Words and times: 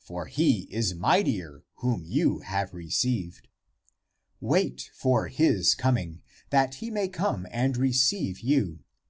For 0.00 0.24
he 0.24 0.60
is 0.70 0.94
mightier 0.94 1.62
whom 1.74 2.06
you 2.06 2.38
have 2.38 2.72
received. 2.72 3.48
Wait 4.40 4.90
for 4.94 5.28
his 5.28 5.74
coming, 5.74 6.22
that 6.48 6.76
he 6.76 6.90
may 6.90 7.10
come 7.10 7.46
and 7.50 7.76
receive 7.76 8.40
you. 8.40 8.78